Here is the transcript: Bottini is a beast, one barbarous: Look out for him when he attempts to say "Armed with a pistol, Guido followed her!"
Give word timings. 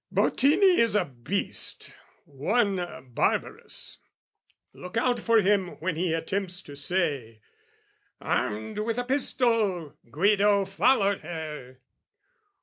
Bottini 0.11 0.79
is 0.79 0.95
a 0.95 1.05
beast, 1.05 1.93
one 2.25 2.77
barbarous: 3.13 3.99
Look 4.73 4.97
out 4.97 5.19
for 5.19 5.41
him 5.41 5.79
when 5.79 5.95
he 5.95 6.11
attempts 6.11 6.63
to 6.63 6.75
say 6.75 7.39
"Armed 8.19 8.79
with 8.79 8.97
a 8.97 9.03
pistol, 9.03 9.93
Guido 10.09 10.65
followed 10.65 11.19
her!" 11.21 11.81